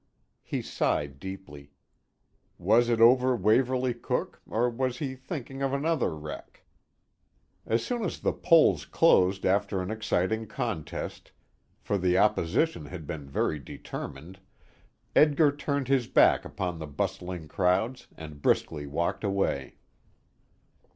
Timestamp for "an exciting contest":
9.79-11.31